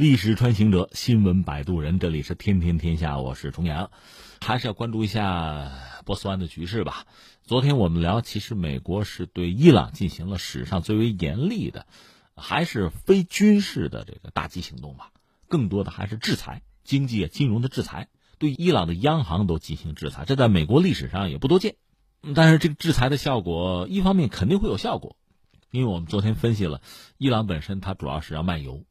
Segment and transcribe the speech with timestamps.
[0.00, 3.90] 历史穿行者，新闻摆渡人，这里是天天天下，我是重阳，
[4.40, 5.70] 还是要关注一下
[6.06, 7.04] 波斯湾的局势吧。
[7.42, 11.84] 昨天我们聊，其实美国是对伊朗进行了史上最为严厉的，
[12.34, 15.10] 还是非军事的这个打击行动吧，
[15.48, 18.08] 更多的还是制裁，经济、金融的制裁，
[18.38, 21.76] 对伊朗的央行都进行制裁，这在美国历史上也不多见。
[22.34, 25.18] 但是这个制裁的效果，一方面肯定会有效果，
[25.70, 26.80] 因为我们昨天分析了，
[27.18, 28.82] 伊朗本身它主要是要卖油。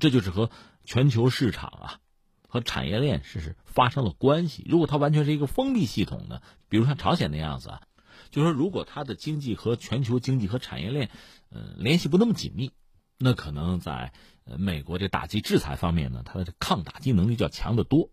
[0.00, 0.50] 这就是和
[0.84, 2.00] 全球市场啊，
[2.48, 4.66] 和产业链是是发生了关系。
[4.68, 7.82] 如果它完全是一个封闭系统呢，比如像朝鲜那样子啊，
[8.30, 11.10] 就说如果它的经济和全球经济和产业链，
[11.50, 12.72] 呃，联系不那么紧密，
[13.16, 14.12] 那可能在
[14.44, 18.10] 呃美国这打击制裁方面呢，它的抗打击能力就要强得多。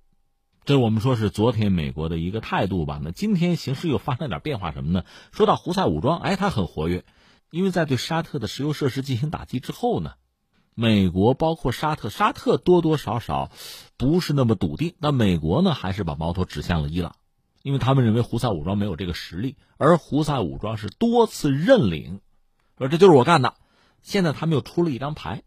[0.66, 3.02] 这我们说是昨天美国的一个态度吧。
[3.04, 5.06] 那今天形势又发生点变化什么呢？
[5.32, 7.04] 说到胡塞武装，哎，它很活跃，
[7.50, 10.14] 因为在对沙特的石油设施进行打击之后呢。
[10.76, 13.52] 美国包括沙特，沙特多多少少
[13.98, 14.96] 不是那么笃定。
[15.00, 17.16] 那美国呢，还是把矛头指向了伊朗，
[17.62, 22.22] 因为他们认为胡塞武装没有这个实力，而胡塞武装是多次认领，
[22.78, 23.54] 说这就是我干的。
[24.02, 25.44] 现在他们又出了一张牌，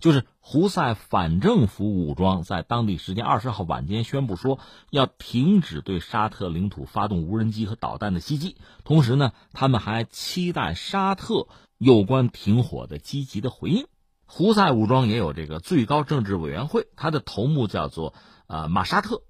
[0.00, 4.58] 就是胡塞反政府武装在当地时间二十号晚间宣布说
[4.90, 11.46] 要停止对沙特领土发动无人机和导弹的袭击，同时呢，他们还期待沙特
[11.78, 13.86] 有关停火的积极的回应。
[14.28, 18.12] 胡塞武装也有这个最高政治委员会，他的头目叫做
[18.48, 19.22] 呃马沙特，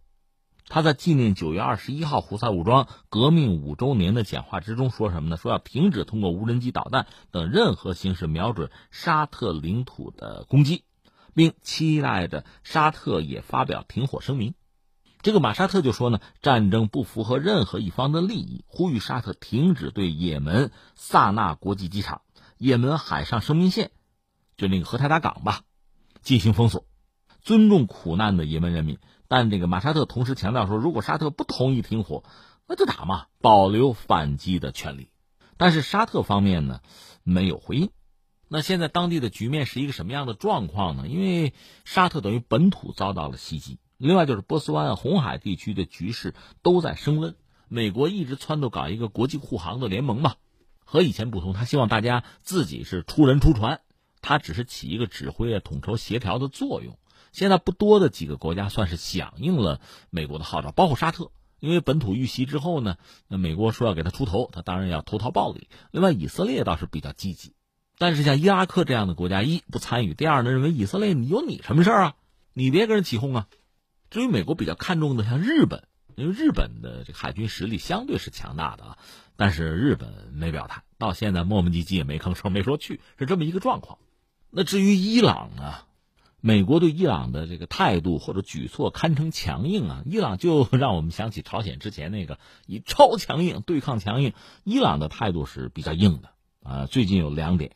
[0.69, 5.37] 他在纪念九月二十一号胡塞武装革命五周年的讲话之中说什么呢？
[5.37, 10.85] 说要停止通过无人机、导弹等任何形式瞄准沙特领土的攻击，
[11.35, 14.55] 并期待着沙特也发表停火声明。
[15.21, 22.23] 这个马沙特就说呢，战争不符合任何一方的利益，呼吁沙特停止对也门萨那国际机场、
[22.57, 23.91] 也门海上生命线。
[24.57, 25.63] 就那个荷台达港吧，
[26.23, 26.87] 进行封锁，
[27.43, 28.99] 尊重苦难的也门人民。
[29.29, 32.23] 但这个马沙特同时强调说，如果沙特不同意停火，
[32.67, 35.09] 那就打嘛，保留反击的权利。
[35.57, 36.81] 但是沙特方面呢，
[37.23, 37.91] 没有回应。
[38.49, 41.09] 那现在当地的局面是一个什么样的状况呢？
[41.09, 47.35] 因为沙特等于本土遭到了袭击，另外就是波斯湾、红海地区的局势都在升温。
[47.69, 50.37] 美国一直撺掇搞一个国际护航的联盟嘛，
[50.85, 53.81] 和以前不同，他希望大家自己是出人出船。
[54.29, 56.99] 它只是起一个指挥啊、统筹协调的作用。
[57.31, 62.97] 现在不多的几个国家算是响应了美国的号召，包括沙特，因为本土遇袭之后呢，
[63.29, 65.69] 那美国说要给他出头，他当然要投桃报李。
[65.93, 67.55] 另外，以色列倒是比较积极，
[67.99, 72.15] 但是像伊拉克这样的国家，一不参与，第二呢，认为以色列你有你什么事儿啊？
[72.53, 73.47] 你别跟人起哄啊。
[74.11, 78.99] 至于美国比较看重的，像日本，因为日本的这个海军实力相对是强大的啊，
[79.37, 83.99] 但是日本没表态，到现在磨磨唧唧也没吭声，没说去，是这么一个状况。
[84.57, 85.75] 那至于伊朗呢？
[86.41, 90.03] 美国对伊朗的这个态度或者举措堪称强硬啊！
[90.07, 94.33] 伊朗就 让我们想起朝鲜之前那个以超强硬对抗强硬，
[94.65, 96.31] 伊朗的态度是比较硬的
[96.63, 96.87] 啊。
[96.87, 97.73] 最近有两点，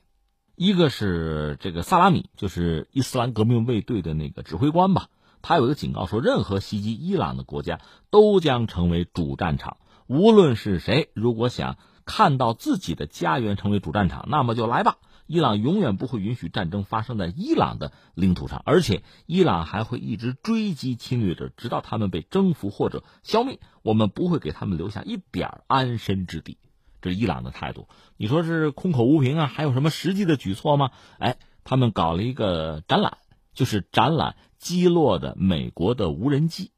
[0.56, 5.08] 一个是这个萨拉米，就是伊斯兰革命卫队的那个指挥官吧，
[5.42, 9.76] 他有一个警告说，任何袭击伊朗的国家都将成为主战场，
[10.06, 11.76] 无论是谁，如果想
[12.06, 14.96] 看到自己的家园成为主战场，那么就来吧。
[15.30, 23.60] 伊朗永远不会允许战争发生在伊朗的领土上，而且伊朗还会一直追击侵略者，直到他们被征服或者消灭。
[23.82, 26.58] 我们不会给他们留下一点安身之地。
[27.00, 27.86] 这是伊朗的态度。
[28.16, 29.46] 你说是空口无凭啊？
[29.46, 30.90] 还有什么实际的举措吗？
[31.20, 33.18] 哎，他们搞了一个展览，
[33.54, 36.72] 就是展览击落的美国的无人机。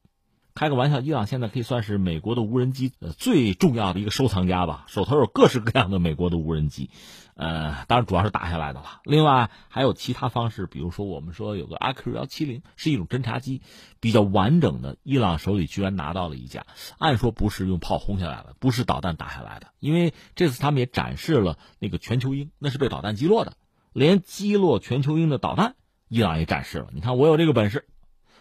[0.54, 6.90] 开个玩笑，伊朗现在可以算是美国的无人机呃最重要的一个收藏家吧，手头有各式各样的美国的无人机，
[7.34, 9.00] 呃，当然主要是打下来的了。
[9.04, 13.62] 另外还有其他方式，比如说我们说有个阿 Q 幺七零是一种侦察机，
[13.98, 16.66] 比较完整的，伊朗手里居然拿到了一架，
[16.98, 23.54] 按说不是用炮轰下来的，不是导弹打下来的，因为这次他们也展示了那个全球鹰，那是被导弹击落的，
[23.94, 25.76] 连击落全球鹰的导弹，
[26.08, 27.86] 伊朗也展示了，你看我有这个本事。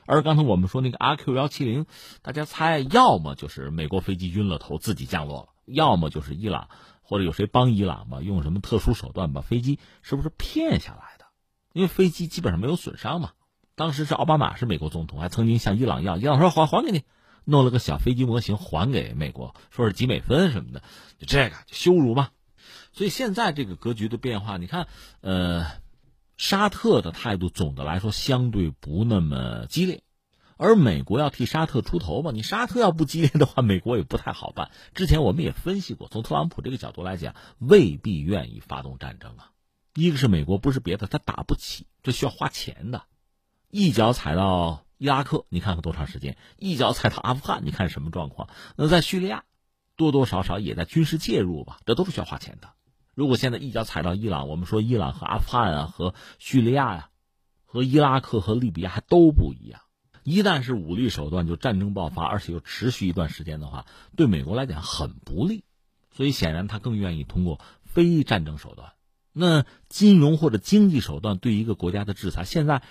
[0.05, 1.85] 而刚才我们说那个阿 Q 幺七零，
[2.21, 6.69] 大家猜，要么就是美国飞机晕了头自己降落了，要么就是伊朗
[7.01, 11.25] 或者有谁帮伊朗吧，用什么特殊手段把飞机是不是骗下来的？
[11.73, 13.31] 因为飞机基本上没有损伤嘛。
[13.75, 17.03] 当时是奥巴马是美国总统，还曾经向伊朗要，伊朗说还还给你，
[17.45, 20.81] 弄了个小飞机模型还给美国，说是几美分什么的，
[21.19, 22.29] 就这个羞辱嘛。
[22.91, 24.87] 所以现在这个格局的变化，你看，
[25.21, 25.65] 呃。
[26.41, 30.01] 沙特的态度总的来说相对不那么激烈，
[30.57, 32.31] 而美国要替沙特出头嘛？
[32.31, 34.71] 你沙特要不激烈的话，美国也不太好办。
[34.95, 39.51] 之前我们也分析过，从特朗普这个角度来讲，未必愿意发动战争啊。
[39.93, 43.03] 一个是美国不是别的，他打不起，这需要花钱的。
[43.69, 48.49] 一脚踩到伊拉克，你看看多长时间；一脚踩到阿富汗，你看什么状况？
[48.77, 49.43] 那在叙利亚，
[49.95, 52.73] 多多少少也在军事介入吧，这都是需要花钱的。
[53.13, 57.09] 如果现在一脚踩到伊朗，我们说伊朗和阿富汗啊，和叙利亚呀，
[57.65, 59.81] 和伊拉克和利比亚还都不一样。
[60.23, 63.85] 一旦是武力手段就战争爆发，而且又持续一段时间的话，
[64.15, 65.63] 对美国来讲很不利。
[66.15, 68.93] 所以显然他更愿意通过非战争手段。
[69.33, 72.83] 那金融或者经济手段对一个国家的制裁，现在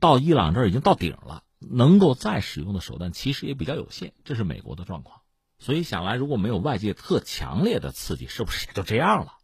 [0.00, 4.12] 到伊朗这儿已经到顶了，能够再使用的手段其实也比较有限。
[4.24, 5.20] 这是美国的状况。
[5.58, 9.34] 所以想来，如果没有外界特强烈的刺激，是不是也就这样了？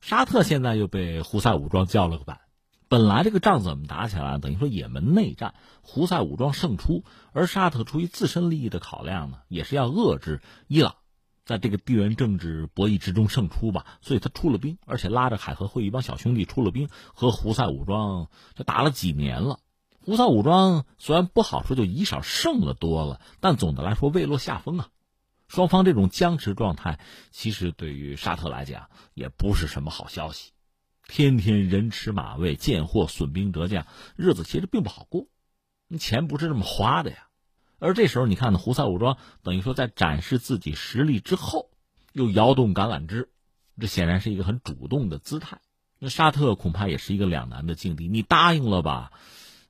[0.00, 2.40] 沙特现在又被胡塞武装叫了个板，
[2.88, 10.94] 本来这个仗怎么打起来，等于说也门内战，胡塞武装胜出，而沙特出于自身利益的考量呢，也是要遏制伊朗
[11.44, 19.58] 在这个地缘政治博弈之中胜出吧，所以他出了兵，而且拉着海合会一帮小兄弟出了兵，和胡塞武装就打了几年了。
[20.04, 24.88] 胡塞武装虽然不好说，就以少胜了多了，但总的来说未落下风啊。
[25.48, 26.98] 双方这种僵持状态，
[27.30, 30.52] 其实对于沙特来讲也不是什么好消息。
[31.08, 35.28] 天天人吃马喂，见货损兵折将，日子其实并不好过。
[35.98, 37.28] 钱不是这么花的呀。
[37.78, 41.70] 而这时候，你看呢，胡塞武装等于说在展示自己实力之后，
[42.12, 43.28] 又摇动橄榄枝，
[43.78, 45.60] 这显然是一个很主动的姿态。
[45.98, 48.08] 那沙特恐怕也是一个两难的境地。
[48.08, 49.12] 你答应了吧，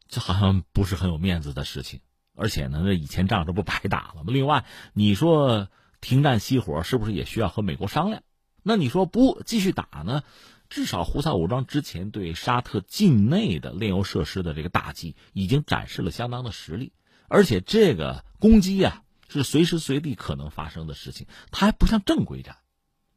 [0.08, 2.00] 这好像不是很有面子的事情。
[2.36, 4.26] 而且呢，那以前仗这不白打了吗？
[4.26, 5.68] 另外，你说
[6.00, 8.22] 停战熄火，是不是也需要和美国商量？
[8.62, 10.22] 那你说不继续打呢？
[10.68, 16.92] 至少胡塞武装之前对沙特境内的炼油设施的这个打击，已经展示了相当的实力。
[17.28, 22.56] 而且这个攻击呀，是随时随地可能发生的事情，它还不像正规战，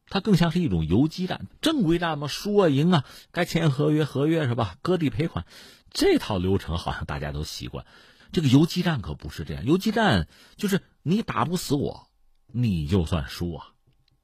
[0.07, 1.47] 它更像是一种游击战。
[1.59, 4.75] 正规战嘛，输啊赢啊，该签合约合约是吧？
[4.83, 5.45] 割地赔款，
[5.89, 7.85] 这套流程好像大家都习惯。
[8.31, 12.09] 这个游击战可不是这样，游击战就是你打不死我，
[12.47, 13.73] 你就算输啊，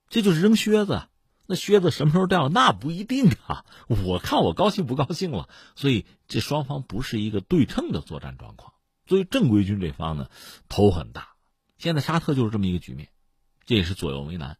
[0.09, 1.07] 这就是扔靴子。
[1.47, 2.49] 那靴子什么时候掉？
[2.49, 3.65] 那不一定啊。
[3.87, 5.47] 我看我高兴不高兴了。
[5.75, 8.73] 所以这双方不是一个对称的作战状况。
[9.05, 10.29] 作为正规军这方呢，
[10.69, 11.35] 头很大。
[11.77, 13.09] 现在沙特就是这么一个局面，
[13.65, 14.57] 这也是左右为难。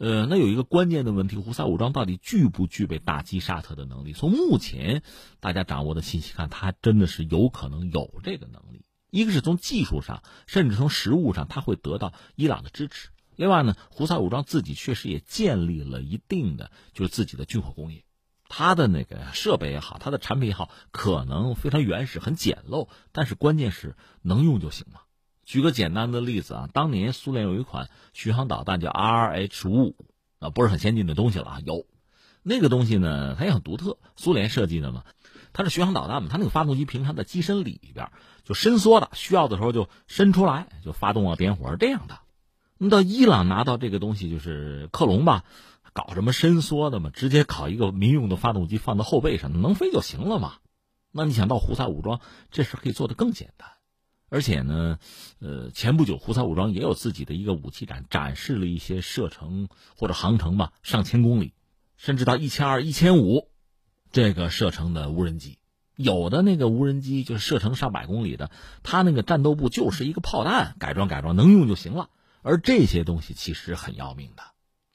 [0.00, 4.14] 呃，那有一个关键的问题，胡塞武装到底具不具备打击沙特的能力？
[4.14, 5.02] 从目前
[5.40, 8.86] 大家掌握的信息看，他真的是有可能有这个能力。
[9.10, 13.10] 一个是从技术上，甚至从实物上，他会得到伊朗的支持。
[13.36, 18.02] 另外呢，胡塞武装自己确实也建立了一定的就是自己的军火工业，
[18.48, 25.02] 他的那个设备也好，他的产品也好，可能非常原始、很简陋，但是关键是能用就行嘛。
[25.50, 29.96] 举个简单的例子啊，当年苏联有一款巡航导弹叫 RH 五五
[30.38, 31.60] 啊，不是很先进的东西了啊。
[31.66, 31.86] 有
[32.44, 35.02] 那个东西呢，它也很独特，苏联设计的嘛。
[35.52, 38.12] 它是巡航导弹嘛，它那个发动机平常在机身里边
[38.44, 42.20] 就伸缩的，需要的时候就伸出来就发动啊点火是这样的。
[42.78, 45.42] 那到伊朗拿到这个东西就是克隆吧，
[45.92, 50.58] 搞什么伸缩的嘛，直接搞一个民用的发动机放到后背上能飞就行了嘛。
[51.10, 52.20] 那你想到胡塞武装，
[52.52, 53.68] 这事可以做得更简单。
[54.30, 54.98] 而且呢，
[55.40, 61.52] 呃，前不久胡塞武装也有自己的一个武器展，展示了一些射程或者航程吧，上千公里，
[61.96, 63.48] 甚至到一千二、一千五，
[64.12, 65.58] 这个射程的无人机，
[65.96, 72.08] 有的那个无人机就是射程上百公里的，它那个战斗部就是一个炮弹改装改装，能用就行了。
[72.42, 74.44] 而这些东西其实很要命的，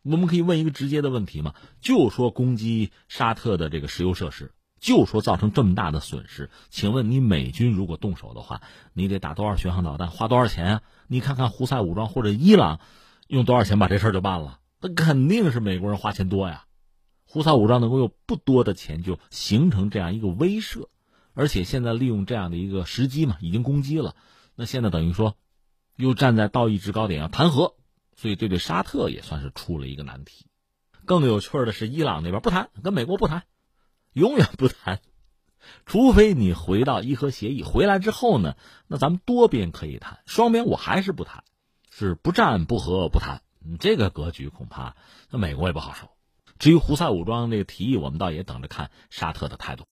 [0.02, 1.54] 我们可以问一个直接的问题吗？
[1.82, 4.54] 就说攻击沙特的这个石油设施。
[4.86, 8.62] 就说造成这么大的损失，请问你美军如果动手的话，
[8.94, 10.82] 你得打多少巡航导弹，花多少钱啊？
[11.08, 12.80] 你看看胡塞武装或者伊朗，
[13.28, 14.60] 用多少钱把这事儿就办了？
[14.80, 16.66] 那肯定是美国人花钱多呀。
[17.24, 20.86] 胡塞武装能够用不多的钱就形成这样一个威慑，
[21.34, 24.16] 而且现在利用这样的一个时机嘛，已经攻击了，
[24.54, 25.36] 那现在等于说
[25.96, 27.74] 又站在道义制高点要谈和，
[28.16, 30.46] 所以这对沙特也算是出了一个难题。
[31.06, 33.46] 更有趣的是，伊朗那边不谈，跟美国不谈。
[34.16, 35.02] 永远不谈，
[35.86, 37.64] 除非你回到伊核协议。
[37.64, 38.56] 回来之后呢，
[38.88, 41.44] 那咱们多边可以谈，双边我还是不谈，
[41.92, 43.42] 是不战不和不谈。
[43.78, 44.96] 这个格局恐怕
[45.30, 46.12] 那美国也不好受。
[46.60, 49.84] 至于胡塞武装这个提议，我们倒也等着看沙特的态度。